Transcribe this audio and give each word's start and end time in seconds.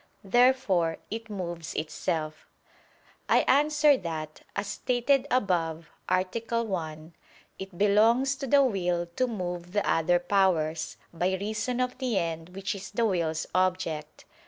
Therefore 0.23 0.97
it 1.11 1.29
moves 1.29 1.75
itself. 1.75 2.47
I 3.29 3.41
answer 3.41 3.97
that, 3.97 4.41
As 4.55 4.65
stated 4.65 5.27
above 5.29 5.89
(A. 6.09 6.23
1), 6.39 7.13
it 7.59 7.77
belongs 7.77 8.35
to 8.37 8.47
the 8.47 8.63
will 8.63 9.05
to 9.15 9.27
move 9.27 9.73
the 9.73 9.87
other 9.87 10.17
powers, 10.17 10.97
by 11.13 11.35
reason 11.35 11.79
of 11.79 11.99
the 11.99 12.17
end 12.17 12.49
which 12.55 12.73
is 12.73 12.89
the 12.89 13.05
will's 13.05 13.45
object. 13.53 14.25